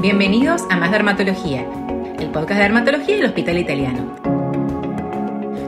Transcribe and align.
Bienvenidos 0.00 0.62
a 0.70 0.76
Más 0.76 0.90
Dermatología, 0.90 1.66
el 2.18 2.30
podcast 2.30 2.56
de 2.56 2.62
dermatología 2.62 3.16
del 3.16 3.26
Hospital 3.26 3.58
Italiano. 3.58 4.16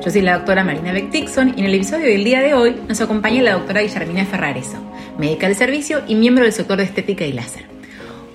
Yo 0.02 0.10
soy 0.10 0.22
la 0.22 0.38
doctora 0.38 0.64
Marina 0.64 0.90
Beck 0.90 1.10
Dixon 1.10 1.52
y 1.54 1.60
en 1.60 1.66
el 1.66 1.74
episodio 1.74 2.06
del 2.06 2.24
día 2.24 2.40
de 2.40 2.54
hoy 2.54 2.74
nos 2.88 2.98
acompaña 3.02 3.42
la 3.42 3.52
doctora 3.52 3.82
Guillermina 3.82 4.24
Ferrareso, 4.24 4.78
médica 5.18 5.48
del 5.48 5.56
servicio 5.56 6.00
y 6.08 6.14
miembro 6.14 6.44
del 6.44 6.54
sector 6.54 6.78
de 6.78 6.84
estética 6.84 7.26
y 7.26 7.34
láser. 7.34 7.66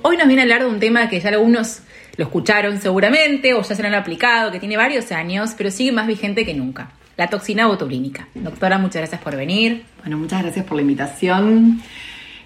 Hoy 0.04 0.18
nos 0.18 0.28
viene 0.28 0.44
a 0.44 0.46
hablar 0.46 0.62
de 0.62 0.70
un 0.70 0.79
tema 0.79 1.10
que 1.10 1.20
ya 1.20 1.29
algunos 1.29 1.79
lo 2.16 2.26
escucharon 2.26 2.79
seguramente 2.79 3.56
o 3.56 3.64
ya 3.64 3.74
se 3.74 3.82
lo 3.82 3.88
han 3.88 3.96
aplicado, 3.96 4.52
que 4.52 4.60
tiene 4.60 4.78
varios 4.78 5.12
años, 5.12 5.56
pero 5.58 5.72
sigue 5.72 5.92
más 5.92 6.06
vigente 6.06 6.46
que 6.46 6.54
nunca. 6.54 6.92
La 7.16 7.28
toxina 7.28 7.66
botulínica. 7.66 8.28
Doctora, 8.36 8.78
muchas 8.78 9.02
gracias 9.02 9.20
por 9.20 9.36
venir. 9.36 9.84
Bueno, 10.02 10.20
muchas 10.20 10.44
gracias 10.44 10.64
por 10.64 10.76
la 10.76 10.84
invitación. 10.84 11.82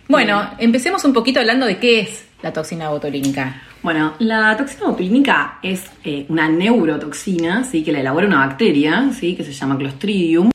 Bueno, 0.08 0.50
empecemos 0.58 1.04
un 1.04 1.12
poquito 1.12 1.42
hablando 1.42 1.66
de 1.66 1.80
qué 1.80 2.00
es 2.00 2.31
la 2.42 2.54
toxina 2.54 2.90
botulínica. 2.90 3.62
Bueno, 3.84 4.14
la 4.20 4.56
toxina 4.58 4.88
botulínica 4.88 5.60
es 5.62 5.84
eh, 6.04 6.26
una 6.30 6.50
neurotoxina, 6.50 7.64
¿sí? 7.64 7.84
que 7.84 7.92
la 7.92 8.00
elabora 8.00 8.28
una 8.28 8.46
bacteria, 8.46 9.12
¿sí? 9.18 9.36
que 9.36 9.44
se 9.44 9.54
llama 9.54 9.78
Clostridium, 9.78 10.52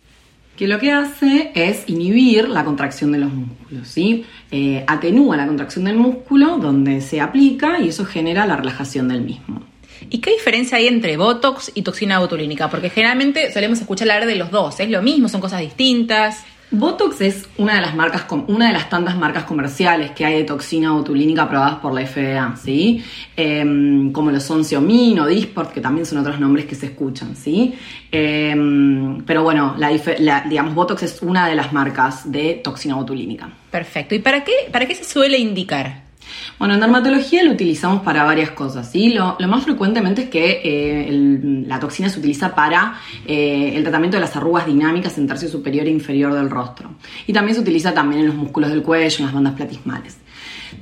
que 0.56 0.66
lo 0.66 0.78
que 0.78 0.90
hace 0.90 1.52
es 1.54 1.88
inhibir 1.88 2.48
la 2.48 2.64
contracción 2.64 3.12
de 3.12 3.18
los 3.18 3.32
músculos, 3.32 3.88
¿sí? 3.88 4.24
Eh, 4.50 4.84
atenúa 4.86 5.36
la 5.36 5.46
contracción 5.46 5.84
del 5.84 5.96
músculo 5.96 6.56
donde 6.56 7.02
se 7.02 7.20
aplica 7.20 7.78
y 7.78 7.90
eso 7.90 8.06
genera 8.06 8.46
la 8.46 8.56
relajación 8.56 9.08
del 9.08 9.20
mismo. 9.20 9.62
¿Y 10.08 10.18
qué 10.18 10.30
diferencia 10.30 10.78
hay 10.78 10.86
entre 10.86 11.16
Botox 11.16 11.72
y 11.74 11.82
toxina 11.82 12.18
botulínica? 12.20 12.70
Porque 12.70 12.90
generalmente 12.90 13.52
solemos 13.52 13.80
escuchar 13.80 14.10
hablar 14.10 14.26
de 14.26 14.36
los 14.36 14.50
dos, 14.50 14.80
¿es 14.80 14.88
lo 14.88 15.02
mismo? 15.02 15.28
¿Son 15.28 15.40
cosas 15.40 15.60
distintas? 15.60 16.44
Botox 16.70 17.20
es 17.20 17.48
una 17.58 17.76
de 17.76 17.80
las 17.80 17.94
marcas, 17.94 18.26
una 18.48 18.66
de 18.66 18.72
las 18.72 18.88
tantas 18.88 19.16
marcas 19.16 19.44
comerciales 19.44 20.10
que 20.10 20.24
hay 20.24 20.38
de 20.38 20.44
toxina 20.44 20.92
botulínica 20.92 21.42
aprobadas 21.42 21.76
por 21.76 21.94
la 21.94 22.04
FDA, 22.04 22.56
¿sí? 22.56 23.04
Em, 23.36 24.10
como 24.10 24.32
lo 24.32 24.40
son 24.40 24.64
Xiaomin 24.64 25.20
o 25.20 25.26
Disport, 25.26 25.72
que 25.72 25.80
también 25.80 26.06
son 26.06 26.18
otros 26.18 26.40
nombres 26.40 26.66
que 26.66 26.74
se 26.74 26.86
escuchan, 26.86 27.36
¿sí? 27.36 27.74
Em, 28.10 29.22
pero 29.24 29.44
bueno, 29.44 29.76
la, 29.78 30.40
digamos, 30.48 30.74
Botox 30.74 31.04
es 31.04 31.22
una 31.22 31.48
de 31.48 31.54
las 31.54 31.72
marcas 31.72 32.30
de 32.30 32.60
toxina 32.64 32.96
botulínica. 32.96 33.48
Perfecto. 33.70 34.14
¿Y 34.14 34.18
para 34.18 34.42
qué, 34.42 34.52
para 34.72 34.86
qué 34.86 34.94
se 34.94 35.04
suele 35.04 35.38
indicar? 35.38 36.05
Bueno, 36.58 36.74
en 36.74 36.80
dermatología 36.80 37.42
lo 37.44 37.52
utilizamos 37.52 38.02
para 38.02 38.24
varias 38.24 38.50
cosas, 38.50 38.90
¿sí? 38.90 39.10
Lo, 39.10 39.36
más 39.46 39.64
frecuentemente 39.64 40.22
es 40.22 40.28
que 40.28 40.60
eh, 40.64 41.64
la 41.66 41.78
toxina 41.78 42.08
se 42.08 42.18
utiliza 42.18 42.54
para 42.54 42.98
eh, 43.26 43.72
el 43.74 43.82
tratamiento 43.82 44.16
de 44.16 44.22
las 44.22 44.36
arrugas 44.36 44.66
dinámicas 44.66 45.18
en 45.18 45.26
tercio 45.26 45.48
superior 45.48 45.86
e 45.86 45.90
inferior 45.90 46.32
del 46.34 46.50
rostro. 46.50 46.90
Y 47.26 47.32
también 47.32 47.54
se 47.54 47.60
utiliza 47.60 47.92
también 47.92 48.22
en 48.22 48.26
los 48.28 48.36
músculos 48.36 48.70
del 48.70 48.82
cuello, 48.82 49.16
en 49.18 49.24
las 49.24 49.34
bandas 49.34 49.54
platismales. 49.54 50.18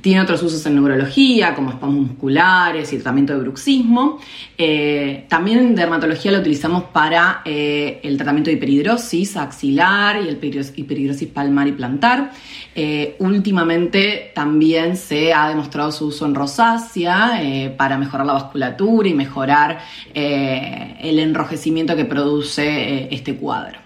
Tiene 0.01 0.21
otros 0.21 0.41
usos 0.43 0.65
en 0.65 0.75
neurología, 0.75 1.55
como 1.55 1.69
espasmos 1.69 2.07
musculares 2.07 2.91
y 2.93 2.97
tratamiento 2.97 3.33
de 3.33 3.39
bruxismo. 3.39 4.19
Eh, 4.57 5.25
también 5.29 5.59
en 5.59 5.75
dermatología 5.75 6.31
lo 6.31 6.39
utilizamos 6.39 6.83
para 6.85 7.41
eh, 7.45 7.99
el 8.03 8.17
tratamiento 8.17 8.49
de 8.49 8.57
hiperhidrosis 8.57 9.37
axilar 9.37 10.21
y 10.21 10.27
el 10.27 10.39
hiperhidrosis 10.75 11.27
palmar 11.29 11.67
y 11.67 11.71
plantar. 11.73 12.31
Eh, 12.75 13.15
últimamente 13.19 14.31
también 14.35 14.97
se 14.97 15.33
ha 15.33 15.49
demostrado 15.49 15.91
su 15.91 16.07
uso 16.07 16.25
en 16.25 16.35
rosácea 16.35 17.75
para 17.77 17.97
mejorar 17.97 18.25
la 18.25 18.33
vasculatura 18.33 19.07
y 19.07 19.13
mejorar 19.13 19.79
el 20.13 21.19
enrojecimiento 21.19 21.95
que 21.95 22.05
produce 22.05 23.13
este 23.13 23.35
cuadro. 23.35 23.84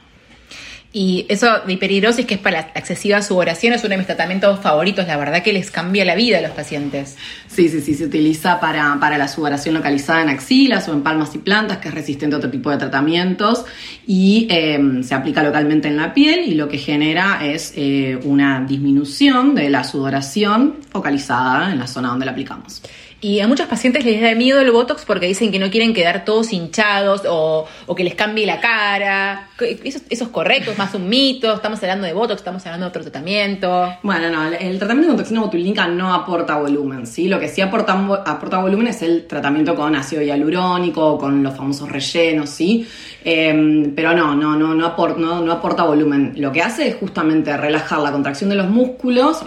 Y 0.92 1.28
eso 1.30 1.48
de 1.68 1.73
hiperhidrosis, 1.73 2.26
que 2.26 2.34
es 2.34 2.40
para 2.40 2.62
la 2.62 2.68
excesiva 2.73 3.22
sudoración, 3.22 3.73
es 3.73 3.82
uno 3.84 3.92
de 3.92 3.98
mis 3.98 4.08
tratamientos 4.08 4.59
favoritos. 4.59 5.06
La 5.06 5.18
verdad 5.18 5.44
que 5.44 5.54
les 5.54 5.70
cambia 5.70 6.04
la 6.04 6.16
vida 6.16 6.40
a 6.40 6.42
los 6.42 6.52
pacientes. 6.52 7.16
Sí, 7.48 7.70
sí, 7.70 7.80
sí. 7.81 7.94
Se 7.94 8.06
utiliza 8.06 8.59
para, 8.59 8.98
la 8.98 9.28
sudoración 9.28 9.76
localizada 9.76 10.23
en 10.23 10.30
axilas 10.30 10.90
o 10.90 10.94
en 10.94 11.04
palmas 11.04 11.36
y 11.36 11.38
plantas, 11.38 11.78
que 11.78 11.90
es 11.90 11.94
resistente 11.94 12.36
a 12.36 12.40
otro 12.40 12.50
tipo 12.50 12.72
de 12.72 12.78
tratamientos. 12.78 13.66
Y 14.08 14.48
em, 14.50 15.04
se 15.04 15.14
aplica 15.14 15.44
localmente 15.44 15.88
en 15.88 15.97
la 15.97 16.12
piel 16.12 16.40
y 16.40 16.56
lo 16.56 16.68
que 16.68 16.80
genera 16.80 17.46
es 17.46 17.74
eh, 17.75 18.19
una 18.24 18.66
disminución 18.68 19.53
de 19.53 19.69
la 19.69 19.84
sudoración 19.84 20.78
focalizada 20.90 21.72
en 21.72 21.78
la 21.78 21.86
zona 21.86 22.09
donde 22.09 22.25
la 22.25 22.31
aplicamos. 22.31 22.81
Y 23.22 23.41
a 23.41 23.47
muchos 23.47 23.68
pacientes 23.68 24.06
les 24.06 24.22
da 24.22 24.34
miedo 24.34 24.62
el 24.62 24.72
Botox 24.72 25.03
porque 25.03 25.28
dicen 25.28 25.52
que 25.52 25.59
no 25.59 25.69
quieren 25.69 25.94
quedar 25.94 26.24
todos 26.24 26.53
hinchados 26.53 27.24
o, 27.28 27.68
que 27.96 28.03
les 28.06 28.16
cambie 28.16 28.46
la 28.46 28.62
cara. 28.62 29.50
¿Eso, 29.59 30.00
es 30.09 30.24
correcto? 30.30 30.72
¿Es 30.72 30.78
más 30.78 30.94
un 30.96 31.09
mito? 31.09 31.53
¿Estamos 31.53 31.81
hablando 31.84 32.07
de 32.07 32.13
Botox? 32.13 32.40
¿Estamos 32.40 32.66
hablando 32.66 32.85
de 32.85 32.90
otro 32.90 33.02
tratamiento? 33.02 33.94
Bueno, 34.03 34.30
no, 34.30 34.47
el 34.47 34.78
tratamiento 34.78 35.09
con 35.09 35.18
toxina 35.18 35.41
botulínica 35.41 35.85
no 35.88 36.13
aporta 36.13 36.56
volumen, 36.56 37.06
¿sí? 37.06 37.28
Lo 37.28 37.40
que 37.41 37.50
sí 37.50 37.59
aporta, 37.59 37.94
aporta 38.25 38.59
volumen 38.59 38.88
es 38.88 39.02
el 39.02 39.28
tratamiento 39.28 39.75
con 39.75 39.94
ácido 39.97 40.22
hialurónico, 40.22 41.18
con 41.18 41.44
los 41.44 41.57
famosos 41.57 41.91
rellenos, 41.91 42.50
¿sí? 42.50 42.88
Em, 43.25 43.94
pero 43.96 44.13
no, 44.13 44.34
no, 44.34 44.56
no, 44.56 44.74
no, 44.74 44.86
aporta, 44.86 45.19
no, 45.19 45.41
no 45.41 45.51
aporta 45.51 45.84
volumen. 45.84 46.34
Lo 46.38 46.53
que 46.53 46.62
hace 46.62 46.88
es 46.88 46.96
justamente 46.96 47.56
relajar 47.57 48.00
la 48.00 48.13
contracción 48.13 48.50
de 48.50 48.56
los 48.56 48.69
músculos, 48.69 49.44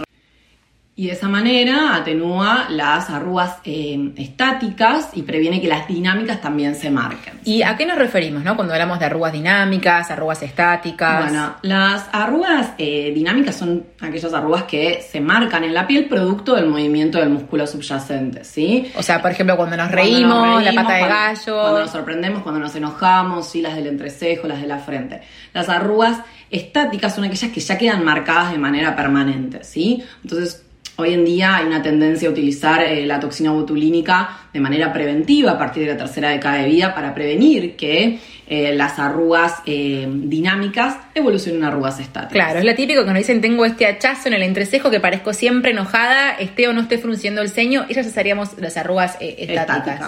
y 0.95 1.07
de 1.07 1.13
esa 1.13 1.27
manera 1.27 1.95
atenúa 1.95 2.67
las 2.69 3.09
arrugas 3.09 3.57
eh, 3.65 4.13
estáticas 4.15 5.09
y 5.13 5.23
previene 5.23 5.59
que 5.59 5.67
las 5.67 5.87
dinámicas 5.87 6.39
también 6.39 6.75
se 6.75 6.91
marquen. 6.91 7.39
¿Y 7.43 7.63
a 7.63 7.75
qué 7.75 7.87
nos 7.87 7.97
referimos 7.97 8.43
no? 8.43 8.55
cuando 8.55 8.73
hablamos 8.73 8.99
de 8.99 9.05
arrugas 9.05 9.33
dinámicas, 9.33 10.11
arrugas 10.11 10.43
estáticas? 10.43 11.23
Bueno, 11.23 11.55
las 11.63 12.05
arrugas 12.11 12.73
eh, 12.77 13.11
dinámicas 13.15 13.55
son 13.55 13.87
aquellas 14.01 14.33
arrugas 14.35 14.63
que 14.63 15.01
se 15.01 15.19
marcan 15.19 15.63
en 15.63 15.73
la 15.73 15.87
piel 15.87 16.05
producto 16.05 16.53
del 16.53 16.67
movimiento 16.67 17.17
del 17.17 17.29
músculo 17.29 17.65
subyacente, 17.65 18.43
¿sí? 18.43 18.91
O 18.95 19.01
sea, 19.01 19.19
por 19.19 19.31
ejemplo, 19.31 19.57
cuando 19.57 19.75
nos 19.75 19.89
reímos, 19.89 20.63
la 20.63 20.73
pata 20.73 20.93
de 20.93 21.07
gallo. 21.07 21.59
Cuando 21.59 21.79
nos 21.79 21.91
sorprendemos, 21.91 22.43
cuando 22.43 22.61
nos 22.61 22.75
enojamos, 22.75 23.49
¿sí? 23.49 23.63
las 23.63 23.75
del 23.75 23.87
entrecejo, 23.87 24.47
las 24.47 24.61
de 24.61 24.67
la 24.67 24.77
frente. 24.77 25.21
Las 25.53 25.69
arrugas 25.69 26.19
estáticas 26.51 27.15
son 27.15 27.23
aquellas 27.23 27.51
que 27.51 27.59
ya 27.59 27.79
quedan 27.79 28.05
marcadas 28.05 28.51
de 28.51 28.59
manera 28.59 28.95
permanente, 28.95 29.63
¿sí? 29.63 30.03
Entonces, 30.23 30.62
Hoy 30.95 31.15
en 31.15 31.25
día 31.25 31.55
hay 31.55 31.65
una 31.65 31.81
tendencia 31.81 32.27
a 32.27 32.31
utilizar 32.31 32.83
eh, 32.83 33.03
la 33.07 33.19
toxina 33.19 33.51
botulínica 33.51 34.41
de 34.53 34.59
manera 34.59 34.93
preventiva 34.93 35.53
a 35.53 35.57
partir 35.57 35.87
de 35.87 35.93
la 35.93 35.97
tercera 35.97 36.29
década 36.29 36.57
de 36.57 36.67
vida 36.67 36.93
para 36.93 37.15
prevenir 37.15 37.75
que 37.75 38.19
eh, 38.47 38.75
las 38.75 38.99
arrugas 38.99 39.63
eh, 39.65 40.07
dinámicas 40.07 40.97
evolucionen 41.15 41.63
a 41.63 41.69
arrugas 41.69 41.99
estáticas. 41.99 42.33
Claro, 42.33 42.59
es 42.59 42.65
lo 42.65 42.75
típico 42.75 43.01
que 43.01 43.07
nos 43.07 43.17
dicen 43.17 43.41
tengo 43.41 43.65
este 43.65 43.87
hachazo 43.87 44.27
en 44.27 44.35
el 44.35 44.43
entrecejo 44.43 44.91
que 44.91 44.99
parezco 44.99 45.33
siempre 45.33 45.71
enojada, 45.71 46.31
esté 46.33 46.67
o 46.67 46.73
no 46.73 46.81
esté 46.81 46.99
frunciendo 46.99 47.41
el 47.41 47.49
ceño, 47.49 47.85
y 47.89 47.95
ya 47.95 48.03
cesaríamos 48.03 48.59
las 48.59 48.77
arrugas 48.77 49.17
estáticas. 49.19 49.99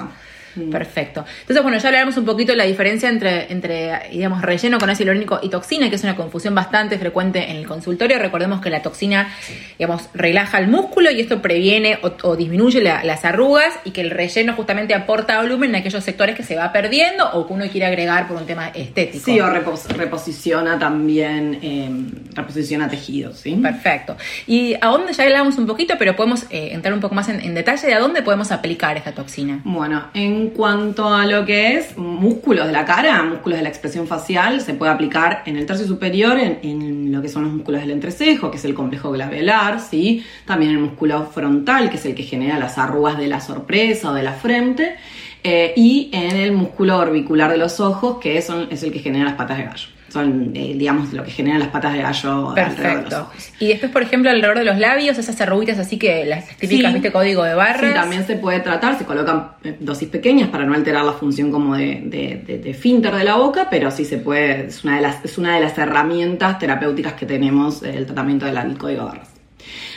Mm. 0.56 0.70
Perfecto. 0.70 1.26
Entonces, 1.42 1.64
bueno, 1.64 1.78
ya 1.78 1.88
hablaremos 1.90 2.18
un 2.18 2.26
poquito 2.26 2.52
de 2.52 2.58
la 2.58 2.64
diferencia 2.64 3.10
entre, 3.10 3.52
entre 3.52 4.10
digamos, 4.12 4.42
relleno 4.42 4.80
con 4.80 4.90
ácido 4.90 5.06
hialurónico 5.06 5.40
y 5.42 5.50
toxina, 5.50 5.90
que 5.90 5.96
es 5.96 6.04
una 6.04 6.16
confusión 6.16 6.56
bastante 6.56 6.98
frecuente 6.98 7.50
en 7.50 7.58
el 7.58 7.68
consultorio. 7.68 8.20
Recordemos 8.20 8.62
que 8.62 8.70
la 8.70 8.82
toxina, 8.82 9.30
digamos, 9.78 10.10
relaja 10.14 10.60
el 10.60 10.68
músculo 10.68 11.12
y 11.12 11.22
esto 11.22 11.42
previene 11.42 12.00
o, 12.02 12.36
disminuye 12.36 12.82
las 12.82 13.26
arrugas 13.26 13.74
y 13.84 13.92
que 13.92 14.02
el 14.02 14.12
relleno 14.12 14.54
justamente 14.54 14.94
aporta 14.94 15.42
volumen 15.42 15.72
en 15.72 15.76
aquellos 15.78 16.04
sectores 16.04 16.36
que 16.36 16.44
se 16.44 16.56
va 16.56 16.72
perdiendo 16.72 17.30
o 17.34 17.48
que 17.48 17.54
uno 17.54 17.66
quiere 17.70 17.86
agregar 17.86 18.28
por 18.28 18.38
un 18.38 18.46
tema 18.46 18.70
estético. 18.70 19.26
Sí, 19.26 19.40
o 19.40 19.50
reposiciona 19.50 20.78
también, 20.80 21.60
em, 21.62 22.12
reposiciona 22.34 22.90
tejidos, 22.90 23.40
¿sí? 23.40 23.56
Perfecto. 23.56 24.18
Y 24.48 24.76
a 24.76 24.88
dónde 24.88 25.14
ya 25.14 25.24
hablamos 25.24 25.58
un 25.58 25.66
poquito, 25.66 25.96
pero 25.98 26.16
podemos 26.16 26.44
eh, 26.50 26.70
entrar 26.72 26.94
un 26.94 27.00
poco 27.00 27.16
más 27.16 27.30
en, 27.30 27.42
en 27.42 27.54
detalle 27.54 27.88
de 27.88 27.94
a 27.94 28.00
dónde 28.00 28.22
podemos 28.22 28.52
aplicar 28.52 28.98
esta 28.98 29.12
toxina. 29.12 29.62
Bueno, 29.64 30.08
en 30.14 30.45
en 30.46 30.52
cuanto 30.52 31.08
a 31.08 31.26
lo 31.26 31.44
que 31.44 31.76
es 31.76 31.98
músculos 31.98 32.68
de 32.68 32.74
la 32.74 32.86
cara, 32.86 33.24
músculos 33.24 33.58
de 33.58 33.64
la 33.64 33.70
expresión 33.70 34.06
facial, 34.06 34.62
se 34.62 34.76
puede 34.76 34.92
aplicar 34.92 35.42
en 35.46 35.58
el 35.58 35.66
tercio 35.66 35.88
superior, 35.88 36.38
en, 36.38 37.12
lo 37.12 37.22
que 37.22 37.30
son 37.30 37.44
los 37.44 37.54
músculos 37.54 37.82
del 37.82 37.92
entrecejo, 37.92 38.52
que 38.52 38.58
es 38.58 38.66
el 38.66 38.76
complejo 38.76 39.12
glabelar, 39.12 39.80
¿sí? 39.80 40.24
también 40.46 40.72
el 40.72 40.80
músculo 40.80 41.26
frontal, 41.34 41.90
que 41.90 41.98
es 41.98 42.06
el 42.06 42.14
que 42.14 42.24
genera 42.24 42.60
las 42.60 42.78
arrugas 42.78 43.18
de 43.18 43.28
la 43.28 43.40
sorpresa 43.40 44.12
o 44.12 44.14
de 44.14 44.24
la 44.24 44.34
frente, 44.34 44.96
eh, 45.44 45.74
y 45.76 46.09
en 46.14 46.36
el 46.36 46.52
músculo 46.52 46.98
orbicular 46.98 47.52
de 47.52 47.58
los 47.58 47.80
ojos, 47.80 48.18
que 48.20 48.38
es 48.38 48.50
el 48.50 48.91
que 48.91 49.00
genera 49.00 49.26
las 49.26 49.36
patas 49.36 49.58
de 49.58 49.64
gallo 49.64 49.95
son, 50.16 50.53
eh, 50.56 50.76
digamos, 50.78 51.12
lo 51.12 51.26
que 51.26 51.32
generan 51.32 51.59
las 51.59 51.67
patas 51.67 51.91
de 51.91 52.02
gallo 52.02 52.52
alrededor 52.52 53.09
de. 53.09 53.17
Y 53.59 53.67
después, 53.67 53.91
por 53.91 54.02
ejemplo, 54.02 54.29
alrededor 54.29 54.59
de 54.59 54.64
los 54.64 54.78
labios, 54.78 55.17
esas 55.17 55.41
arruguitas 55.41 55.78
así 55.78 56.00
que 56.00 56.23
las 56.23 56.47
típicas, 56.56 56.94
¿viste? 56.94 57.12
Código 57.12 57.44
de 57.44 57.53
barras. 57.53 57.91
Sí, 57.91 57.94
también 57.94 58.26
se 58.26 58.38
puede 58.38 58.62
tratar, 58.62 58.97
se 58.97 59.03
colocan 59.03 59.50
eh, 59.66 59.76
dosis 59.78 60.08
pequeñas 60.08 60.47
para 60.47 60.66
no 60.66 60.73
alterar 60.73 61.03
la 61.03 61.12
función 61.12 61.52
como 61.52 61.76
de, 61.76 62.02
de, 62.06 62.59
de, 62.64 62.73
finter 62.73 63.14
de 63.14 63.26
la 63.26 63.35
boca, 63.35 63.67
pero 63.70 63.91
sí 63.91 64.06
se 64.06 64.17
puede, 64.17 64.67
es 64.67 64.85
una 64.85 64.96
de 64.96 65.02
las, 65.02 65.26
es 65.26 65.38
una 65.38 65.56
de 65.56 65.59
las 65.59 65.78
herramientas 65.78 66.59
terapéuticas 66.59 67.14
que 67.14 67.26
tenemos 67.26 67.84
el 67.84 68.06
tratamiento 68.06 68.46
del 68.46 68.78
código 68.78 69.02
de 69.02 69.08
barras. 69.08 69.34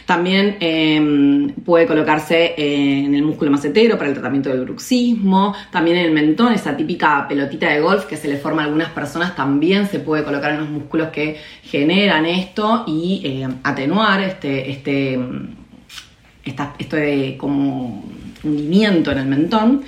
También 0.06 0.56
em, 0.60 1.50
puede 1.64 1.86
colocarse 1.86 2.54
en 2.56 3.14
el 3.14 3.22
músculo 3.22 3.50
macetero 3.50 3.98
para 3.98 4.08
el 4.08 4.14
tratamiento 4.14 4.48
del 4.48 4.64
bruxismo. 4.64 5.54
También 5.70 5.98
en 5.98 6.06
el 6.06 6.12
mentón, 6.12 6.52
esa 6.52 6.76
típica 6.76 7.26
pelotita 7.28 7.68
de 7.68 7.80
golf 7.80 8.06
que 8.06 8.16
se 8.16 8.28
le 8.28 8.38
forma 8.38 8.62
a 8.62 8.64
algunas 8.66 8.90
personas, 8.90 9.36
también 9.36 9.86
se 9.86 10.00
puede 10.00 10.24
colocar 10.24 10.52
en 10.52 10.60
los 10.60 10.70
músculos 10.70 11.08
que 11.08 11.36
generan 11.62 12.24
esto 12.26 12.84
y 12.86 13.22
em, 13.24 13.56
atenuar 13.62 14.22
este, 14.22 14.70
este, 14.70 15.18
esta, 16.44 16.74
esto 16.78 16.96
de 16.96 17.36
como 17.38 18.04
hundimiento 18.44 19.12
en 19.12 19.18
el 19.18 19.26
mentón. 19.26 19.84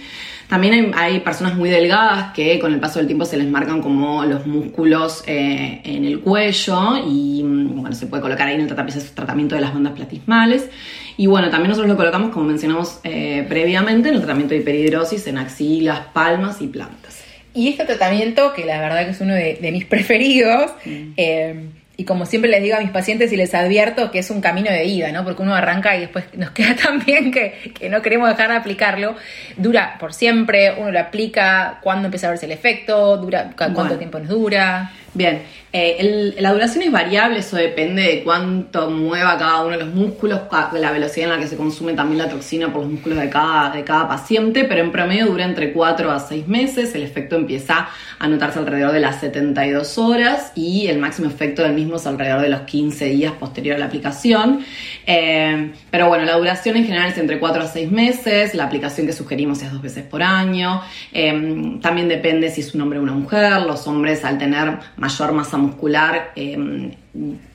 También 0.50 0.93
hay, 0.97 1.20
personas 1.20 1.55
muy 1.55 1.70
delgadas 1.70 2.32
que 2.32 2.58
con 2.58 2.75
el 2.75 2.81
paso 2.81 2.99
del 2.99 3.06
tiempo 3.06 3.25
se 3.25 3.37
les 3.37 3.47
marcan 3.47 3.81
como 3.81 4.25
los 4.25 4.49
músculos 4.49 5.23
eh, 5.29 5.81
en 5.85 6.05
el 6.05 6.19
cuello 6.19 6.97
y 7.06 7.41
mm, 7.44 7.81
bueno, 7.81 7.94
se 7.94 8.08
puede 8.08 8.20
colocar 8.20 8.49
ahí 8.49 8.56
en 8.56 8.62
el 8.62 8.67
tratamiento 9.14 9.55
de 9.55 9.61
las 9.61 9.73
bandas 9.73 9.93
platismales. 9.93 10.69
Y 11.17 11.29
bueno, 11.29 11.50
también 11.50 11.69
nosotros 11.69 11.88
lo 11.88 11.97
colocamos, 11.97 12.31
como 12.31 12.47
mencionamos 12.47 12.99
eh, 13.05 13.47
previamente, 13.49 14.08
en 14.08 14.17
el 14.17 14.20
tratamiento 14.23 14.55
de 14.55 14.62
hiperhidrosis 14.62 15.29
en 15.29 15.38
axilas, 15.38 16.00
palmas 16.12 16.61
y 16.61 16.67
plantas. 16.67 17.23
Y 17.55 17.69
este 17.69 17.85
tratamiento, 17.85 18.53
que 18.53 18.64
la 18.64 18.81
verdad 18.81 19.05
que 19.05 19.11
es 19.11 19.20
uno 19.20 19.35
de, 19.35 19.70
mis 19.70 19.85
preferidos, 19.85 20.73
mm. 20.85 21.12
eh, 21.17 21.69
y 22.00 22.05
como 22.05 22.25
siempre 22.25 22.50
les 22.50 22.62
digo 22.62 22.76
a 22.76 22.81
mis 22.81 22.88
pacientes 22.88 23.31
y 23.31 23.37
les 23.37 23.52
advierto 23.52 24.11
que 24.11 24.20
es 24.20 24.31
un 24.31 24.41
camino 24.41 24.70
de 24.70 24.87
ida, 24.87 25.12
¿no? 25.12 25.23
Porque 25.23 25.43
uno 25.43 25.55
arranca 25.55 25.94
y 25.99 26.00
después 26.00 26.25
nos 26.35 26.50
queda 26.52 26.75
tan 26.75 27.05
bien 27.05 27.31
que, 27.31 27.75
no 27.91 28.00
queremos 28.00 28.31
dejar 28.31 28.49
de 28.49 28.56
aplicarlo. 28.56 29.17
Dura 29.58 29.99
por 30.00 30.14
siempre, 30.14 30.73
uno 30.79 30.91
lo 30.93 30.99
aplica, 30.99 31.79
cuándo 31.82 32.06
empieza 32.06 32.29
a 32.29 32.31
verse 32.31 32.47
el 32.47 32.52
efecto, 32.52 33.19
dura, 33.19 33.50
cuánto 33.55 33.99
tiempo 33.99 34.19
nos 34.19 34.29
dura. 34.29 34.93
Bien, 35.12 35.43
eh, 35.73 36.35
la 36.39 36.53
duración 36.53 36.85
es 36.85 36.93
variable, 36.93 37.41
eso 37.41 37.57
depende 37.57 38.03
de 38.03 38.23
cuánto 38.23 38.91
mueva 38.91 39.37
cada 39.39 39.62
uno 39.62 39.77
de 39.77 39.85
los 39.85 39.95
músculos, 39.95 40.41
la 40.73 40.93
velocidad 40.93 41.31
en 41.31 41.35
la 41.37 41.41
que 41.41 41.49
se 41.49 41.57
consume 41.57 41.95
también 41.95 42.19
la 42.19 42.29
toxina 42.29 42.73
por 42.73 42.83
los 42.83 42.93
músculos 42.93 43.19
de 43.19 43.29
cada, 43.29 43.71
de 43.71 43.83
cada 43.83 44.09
paciente, 44.09 44.65
pero 44.65 44.83
en 44.83 44.93
promedio 44.93 45.27
dura 45.27 45.45
entre 45.45 45.73
4 45.73 46.12
a 46.12 46.21
6 46.21 46.47
meses, 46.47 46.95
el 46.95 47.03
efecto 47.03 47.35
empieza 47.35 47.89
a 48.21 48.29
notarse 48.29 48.61
alrededor 48.61 48.93
de 48.93 49.01
las 49.01 49.21
72 49.21 49.99
horas 49.99 50.53
y 50.55 50.87
el 50.87 50.99
máximo 50.99 51.29
efecto 51.29 51.63
del 51.63 51.75
mismo 51.75 51.97
es 51.97 52.06
alrededor 52.06 52.43
de 52.43 52.49
los 52.49 52.61
15 52.63 53.06
días 53.06 53.33
posterior 53.33 53.77
a 53.77 53.79
la 53.79 53.87
aplicación. 53.87 54.65
Eh, 55.06 55.73
pero 55.91 56.09
bueno, 56.09 56.25
la 56.25 56.37
duración 56.37 56.77
en 56.77 56.85
general 56.85 57.11
es 57.11 57.19
entre 57.19 57.39
4 57.39 57.63
a 57.63 57.67
6 57.67 57.91
meses, 57.91 58.55
la 58.55 58.65
aplicación 58.65 59.06
que 59.06 59.13
sugerimos 59.13 59.63
es 59.63 59.73
dos 59.73 59.83
veces 59.83 60.05
por 60.05 60.23
año, 60.23 60.83
eh, 61.13 61.79
también 61.81 62.09
depende 62.09 62.49
si 62.51 62.61
es 62.61 62.75
un 62.75 62.83
hombre 62.83 62.99
o 62.99 63.03
una 63.03 63.13
mujer, 63.13 63.63
los 63.63 63.87
hombres 63.89 64.25
al 64.25 64.39
tener 64.39 64.79
mayor 65.00 65.32
masa 65.32 65.56
muscular 65.56 66.32
em, 66.37 66.93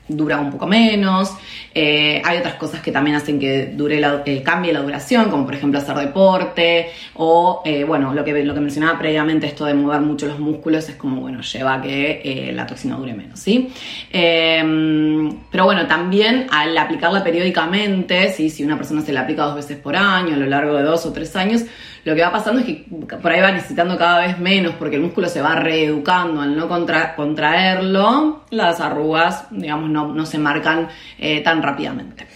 dura 0.08 0.38
un 0.38 0.50
poco 0.50 0.66
menos. 0.66 1.34
Eh, 1.74 2.22
hay 2.24 2.38
otras 2.38 2.54
cosas 2.54 2.80
que 2.80 2.92
también 2.92 3.16
hacen 3.16 3.38
que 3.38 3.66
dure 3.66 3.98
la, 4.00 4.22
eh, 4.24 4.42
cambie 4.42 4.72
la 4.72 4.80
duración, 4.80 5.30
como 5.30 5.44
por 5.44 5.54
ejemplo 5.54 5.78
hacer 5.78 5.96
deporte 5.96 6.90
o, 7.14 7.62
eh, 7.64 7.84
bueno, 7.84 8.14
lo 8.14 8.24
que, 8.24 8.44
lo 8.44 8.54
que 8.54 8.60
mencionaba 8.60 8.98
previamente, 8.98 9.46
esto 9.46 9.64
de 9.64 9.74
mover 9.74 10.00
mucho 10.00 10.26
los 10.26 10.38
músculos 10.38 10.88
es 10.88 10.96
como, 10.96 11.20
bueno, 11.22 11.40
lleva 11.40 11.74
a 11.74 11.82
que 11.82 12.50
la 12.54 12.66
toxina 12.66 12.96
dure 12.96 13.14
menos, 13.14 13.40
¿sí? 13.40 13.68
Em, 14.10 15.40
pero 15.50 15.64
bueno, 15.64 15.86
también 15.86 16.46
al 16.50 16.76
aplicarla 16.76 17.24
periódicamente, 17.24 18.32
¿sí? 18.32 18.50
si 18.50 18.64
una 18.64 18.76
persona 18.76 19.00
se 19.02 19.12
la 19.12 19.22
aplica 19.22 19.44
dos 19.44 19.56
veces 19.56 19.76
por 19.78 19.96
año, 19.96 20.34
a 20.34 20.38
lo 20.38 20.46
largo 20.46 20.74
de 20.74 20.82
dos 20.82 21.04
o 21.06 21.12
tres 21.12 21.34
años, 21.36 21.64
lo 22.06 22.14
que 22.14 22.22
va 22.22 22.30
pasando 22.30 22.60
es 22.60 22.66
que 22.66 22.84
por 23.20 23.32
ahí 23.32 23.40
va 23.40 23.50
necesitando 23.50 23.98
cada 23.98 24.24
vez 24.24 24.38
menos 24.38 24.74
porque 24.78 24.94
el 24.94 25.02
músculo 25.02 25.28
se 25.28 25.42
va 25.42 25.56
reeducando 25.56 26.40
al 26.40 26.56
no 26.56 26.68
contraerlo, 26.68 28.44
las 28.50 28.80
arrugas, 28.80 29.45
digamos, 29.50 29.90
no, 29.90 30.26
se 30.26 30.38
marcan 30.38 30.88
eh, 31.18 31.40
tan 31.42 31.62
rápidamente. 31.62 32.26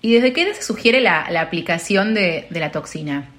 ¿Y 0.00 0.14
desde 0.14 0.32
qué 0.32 0.42
edad 0.42 0.52
se 0.54 0.62
sugiere 0.62 1.00
la, 1.00 1.24
aplicación 1.40 2.14
de, 2.14 2.46
la 2.50 2.70
toxina? 2.70 3.30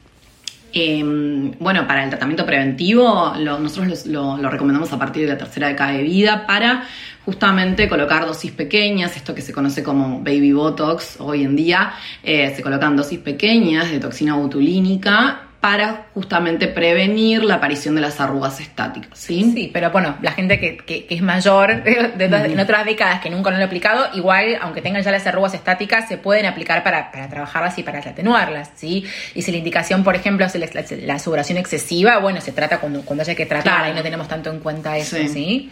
Em, 0.73 1.51
bueno, 1.59 1.87
para 1.87 2.03
el 2.03 2.09
tratamiento 2.09 2.45
preventivo, 2.45 3.33
nosotros 3.37 4.05
lo, 4.07 4.37
recomendamos 4.49 4.91
a 4.91 4.99
partir 4.99 5.23
de 5.23 5.33
la 5.33 5.37
tercera 5.37 5.67
década 5.67 5.91
de 5.91 6.03
vida 6.03 6.45
para 6.45 6.83
justamente 7.23 7.87
colocar 7.87 8.25
dosis 8.25 8.51
pequeñas, 8.51 9.15
esto 9.15 9.33
que 9.33 9.41
se 9.41 9.53
conoce 9.53 9.83
como 9.83 10.19
baby 10.19 10.53
botox 10.53 11.17
hoy 11.19 11.43
en 11.43 11.55
día, 11.55 11.93
eh, 12.23 12.53
se 12.55 12.61
colocan 12.61 12.95
dosis 12.95 13.19
pequeñas 13.19 13.89
de 13.89 13.99
toxina 13.99 14.35
botulínica 14.35 15.45
para 15.65 16.09
justamente 16.13 16.67
prevenir 16.67 17.43
la 17.43 17.55
aparición 17.55 17.95
de 17.95 18.01
las 18.01 18.21
arrugas 18.21 18.59
estáticas, 18.59 19.17
¿sí? 19.17 19.51
Sí, 19.51 19.71
pero 19.73 19.89
bueno, 19.89 20.15
la 20.21 20.31
gente 20.31 20.59
que, 20.59 21.07
es 21.09 21.21
mayor, 21.23 21.81
en 21.87 22.59
otras 22.59 22.85
décadas 22.85 23.19
que 23.19 23.31
nunca 23.31 23.49
lo 23.49 23.55
han 23.55 23.63
aplicado, 23.63 24.09
igual, 24.13 24.59
aunque 24.61 24.83
tengan 24.83 25.01
ya 25.01 25.09
las 25.09 25.25
arrugas 25.25 25.55
estáticas, 25.55 26.07
se 26.07 26.19
pueden 26.19 26.45
aplicar 26.45 26.83
para, 26.83 27.09
trabajarlas 27.09 27.79
y 27.79 27.81
para 27.81 27.97
atenuarlas, 27.97 28.73
¿sí? 28.75 29.05
Y 29.33 29.41
si 29.41 29.51
la 29.51 29.57
indicación, 29.57 30.03
por 30.03 30.15
ejemplo, 30.15 30.45
es 30.45 30.53
la, 30.53 30.67
la, 30.67 31.59
excesiva, 31.59 32.19
bueno, 32.19 32.41
se 32.41 32.51
trata 32.51 32.77
cuando, 32.77 33.01
cuando 33.01 33.23
haya 33.23 33.33
que 33.33 33.47
tratar 33.47 33.89
y 33.89 33.95
no 33.95 34.03
tenemos 34.03 34.27
tanto 34.27 34.51
en 34.51 34.59
cuenta 34.59 34.95
eso, 34.97 35.17
¿sí? 35.17 35.29
¿sí? 35.29 35.71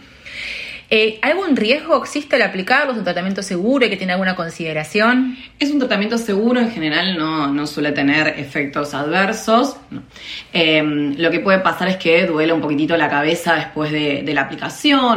Eh, 0.90 1.18
¿Algún 1.22 1.56
riesgo 1.56 1.96
existe 2.02 2.36
al 2.36 2.42
aplicarlo? 2.42 2.92
¿Es 2.92 2.98
un 2.98 3.04
tratamiento 3.04 3.42
seguro 3.42 3.86
y 3.86 3.90
que 3.90 3.96
tiene 3.96 4.12
alguna 4.12 4.36
consideración? 4.36 5.36
Es 5.58 5.70
un 5.70 5.78
tratamiento 5.78 6.18
seguro, 6.18 6.60
en 6.60 6.70
general 6.70 7.16
no, 7.16 7.66
suele 7.66 7.92
tener 7.92 8.28
efectos 8.38 8.94
adversos. 8.94 9.76
Em, 10.52 11.16
lo 11.18 11.30
que 11.30 11.40
puede 11.40 11.58
pasar 11.60 11.88
es 11.88 11.96
que 11.96 12.26
duele 12.26 12.52
un 12.52 12.60
poquitito 12.60 12.96
la 12.96 13.08
cabeza 13.08 13.54
después 13.54 13.90
de, 13.90 14.22
la 14.34 14.42
aplicación 14.42 15.16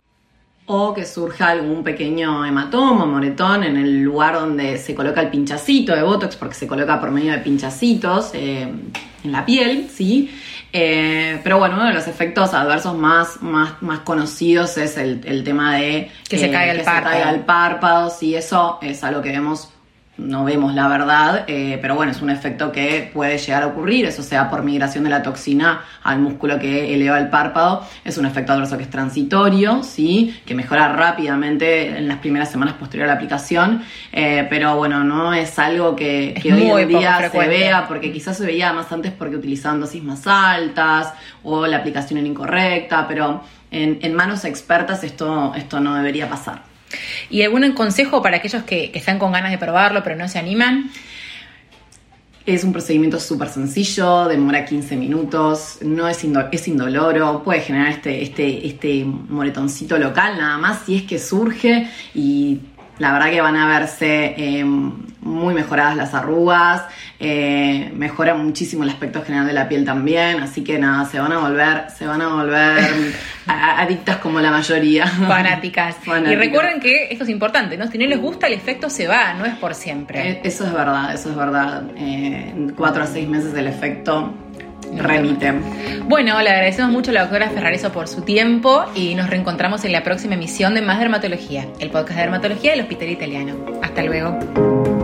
o 0.68 0.94
que 0.94 1.06
surja 1.06 1.50
algún 1.50 1.84
pequeño 1.84 2.46
hematoma, 2.46 3.06
moretón 3.06 3.64
en 3.64 3.78
el 3.78 4.02
lugar 4.02 4.36
donde 4.36 4.78
se 4.78 4.94
coloca 4.94 5.22
el 5.22 5.30
pinchacito 5.30 5.96
de 5.96 6.04
Botox, 6.04 6.36
porque 6.36 6.56
se 6.56 6.68
coloca 6.68 7.00
por 7.00 7.10
medio 7.10 7.31
de 7.31 7.40
pinchacitos 7.40 8.31
em, 8.34 8.92
en 9.24 9.31
la 9.31 9.46
piel, 9.46 9.88
¿sí? 9.90 10.30
Eh, 10.74 11.40
pero 11.44 11.60
bueno, 11.60 11.75
uno 11.75 11.86
de 11.86 11.94
los 11.94 12.08
efectos 12.08 12.54
adversos 12.54 12.96
más, 12.96 13.42
más, 13.42 13.81
más 13.81 14.00
conocidos 14.00 14.78
es 14.78 14.98
el, 14.98 15.44
tema 15.44 15.78
de 15.78 16.12
que, 16.28 16.38
se, 16.38 16.52
caiga 16.52 16.74
el 16.74 16.80
se 16.80 16.86
caiga 16.86 17.30
el 17.30 17.42
párpado. 17.42 18.10
Sí, 18.10 18.36
eso 18.36 18.80
es 18.81 19.04
algo 19.04 19.22
que 19.22 19.31
vemos 19.31 19.69
no 20.18 20.44
vemos 20.44 20.74
la 20.74 20.88
verdad, 20.88 21.46
eh, 21.48 21.78
pero 21.81 21.96
bueno, 21.96 22.12
es 22.12 22.22
un 22.22 22.30
efecto 22.30 22.72
que 22.72 23.10
puede 23.14 23.38
llegar 23.38 23.64
a 23.64 23.68
ocurrir, 23.68 24.06
eso 24.06 24.24
sea 24.24 24.50
por 24.50 24.64
migración 24.64 25.04
de 25.04 25.12
la 25.12 25.22
toxina 25.22 25.81
al 26.04 26.19
músculo 26.19 26.60
que 26.60 26.94
eleva 26.94 27.19
el 27.19 27.30
párpado, 27.30 27.86
es 28.04 28.18
un 28.18 28.25
efecto 28.25 28.54
adverso 28.54 28.78
que 28.78 28.84
es 28.84 28.90
transitorio, 28.90 29.84
¿sí? 29.84 30.40
que 30.46 30.56
mejora 30.56 30.90
rápidamente 30.90 31.98
en 31.98 32.08
las 32.08 32.18
primeras 32.18 32.52
semanas 32.52 32.75
posterior 32.75 33.08
a 33.08 33.14
la 33.14 33.16
aplicación, 33.16 33.84
eh, 34.12 34.48
pero 34.50 34.75
bueno, 34.75 35.04
no 35.04 35.34
es 35.34 35.58
algo 35.60 35.96
que, 35.96 36.34
hoy 36.46 36.81
en 36.81 36.88
día 36.88 37.30
se 37.30 37.48
vea, 37.48 37.88
porque 37.88 38.12
quizás 38.12 38.38
se 38.38 38.46
veía 38.46 38.74
más 38.74 38.92
antes 38.92 39.12
porque 39.12 39.36
utilizaban 39.36 39.80
dosis 39.80 40.04
más 40.04 40.25
altas 40.25 41.14
o 41.44 41.68
la 41.68 41.78
aplicación 41.78 42.19
era 42.19 42.28
incorrecta, 42.28 43.08
pero 43.08 43.44
en, 43.69 44.00
en 44.02 44.14
manos 44.16 44.46
expertas 44.46 45.04
esto, 45.04 45.54
esto 45.56 45.80
no 45.80 45.96
debería 45.96 46.28
pasar. 46.28 46.76
¿Y 47.30 47.42
algún 47.44 47.72
consejo 47.74 48.22
para 48.22 48.38
aquellos 48.38 48.63
que, 48.63 48.92
están 48.94 49.19
con 49.19 49.31
ganas 49.31 49.51
de 49.51 49.57
probarlo 49.57 50.04
pero 50.04 50.16
no 50.16 50.28
se 50.28 50.39
animan? 50.39 50.92
Es 52.45 52.63
un 52.63 52.72
procedimiento 52.72 53.19
súper 53.19 53.50
sencillo, 53.50 54.25
demora 54.28 54.63
15 54.63 54.95
minutos, 54.95 55.80
no 55.81 56.07
es, 56.07 56.26
es 56.52 56.68
indoloro, 56.69 57.44
puede 57.44 57.59
generar 57.59 57.90
este, 57.90 58.23
este, 58.23 58.66
este 58.66 59.04
moretoncito 59.04 59.97
local 59.97 60.38
nada 60.38 60.57
más 60.57 60.85
si 60.85 60.95
es 60.95 61.04
que 61.04 61.19
surge 61.19 61.90
y 62.16 62.61
la 63.00 63.11
verdad 63.11 63.30
que 63.30 63.42
van 63.42 63.57
a 63.57 63.68
verse 63.68 64.33
eh, 64.38 64.66
muy 65.28 65.54
mejoradas 65.54 65.96
las 65.96 66.14
arrugas, 66.14 66.84
eh, 67.19 67.92
mejora 67.96 68.34
muchísimo 68.34 68.84
el 68.84 68.90
aspecto 68.90 69.22
general 69.24 69.46
de 69.48 69.54
la 69.54 69.68
piel 69.68 69.86
también, 69.86 70.40
así 70.40 70.64
que 70.64 70.80
nada, 70.80 71.06
se 71.06 71.19
van 71.19 71.31
a 71.31 71.40
volver, 71.40 71.90
se 71.96 72.07
van 72.07 72.22
a 72.22 72.30
volver 72.30 73.14
adictas 73.48 74.18
como 74.18 74.40
la 74.40 74.52
mayoría. 74.52 75.06
Fanáticas. 75.07 75.98
Y 76.07 76.36
recuerden 76.36 76.80
que 76.80 77.10
esto 77.12 77.24
es 77.24 77.30
importante, 77.30 77.78
¿no? 77.78 77.88
Si 77.88 77.98
no 77.98 78.06
les 78.06 78.19
gusta 78.19 78.48
el 78.48 78.54
efecto 78.54 78.90
se 78.90 79.07
va, 79.07 79.34
no 79.34 79.46
es 79.46 79.56
por 79.56 79.76
siempre. 79.76 80.31
Eh, 80.31 80.42
eso 80.44 80.66
es 80.66 80.74
verdad, 80.74 81.14
eso 81.14 81.30
es 81.30 81.36
verdad. 81.36 81.84
en 81.96 82.74
cuatro 82.76 83.04
a 83.04 83.07
seis 83.07 83.28
meses 83.28 83.54
el 83.54 83.68
efecto 83.68 84.34
remite. 84.96 85.54
Bueno, 86.04 86.42
le 86.42 86.50
agradecemos 86.50 86.92
mucho 86.92 87.12
a 87.12 87.14
la 87.14 87.22
doctora 87.22 87.50
Ferrareso 87.50 87.92
por 87.92 88.07
su 88.07 88.22
tiempo 88.22 88.86
y 88.96 89.16
nos 89.16 89.30
reencontramos 89.30 89.84
en 89.86 89.92
la 89.92 90.04
próxima 90.04 90.36
emisión 90.36 90.74
de 90.74 90.81
Más 90.81 91.00
Dermatología, 91.00 91.68
el 91.80 91.90
podcast 91.90 92.16
de 92.16 92.22
dermatología 92.22 92.72
del 92.72 92.81
Hospital 92.81 93.10
Italiano. 93.10 93.56
Hasta 93.81 94.04
luego. 94.04 94.96